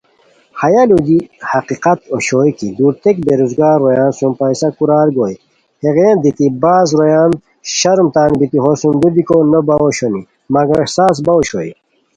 [0.59, 1.19] ہیہ لُو دی
[1.51, 5.33] حقیقت اوشوئے کی دُورتیک بے روزگار رویان سُم پیسہ کورار گوئے،
[5.81, 7.31] ہیغین دیتی بعض رویان
[7.77, 10.21] شرم تان بیتی ہو سُم لُودیکو نو باؤ اوشونی
[10.53, 11.71] مگم احساس باؤ اوشوئے